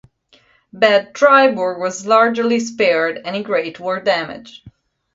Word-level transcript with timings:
Bad 0.73 1.13
Driburg 1.13 1.77
was 1.77 2.07
largely 2.07 2.59
spared 2.59 3.21
any 3.23 3.43
great 3.43 3.79
war 3.79 3.99
damage. 3.99 4.63